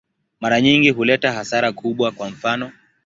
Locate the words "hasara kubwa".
1.31-2.11